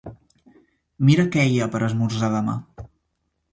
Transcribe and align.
Mira 1.09 1.27
què 1.37 1.45
hi 1.51 1.61
ha 1.67 1.69
per 1.77 1.83
esmorzar 1.91 2.33
demà 2.39 2.59